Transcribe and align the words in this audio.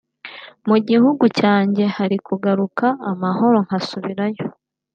mu 0.67 0.77
gihugu 0.87 1.23
cyanjye 1.39 1.83
hari 1.95 2.17
kugaruka 2.27 2.85
amahoro 3.11 3.57
nkasubirayo 3.65 4.45